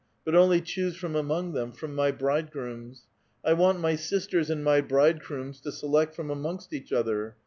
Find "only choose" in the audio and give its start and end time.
0.33-0.95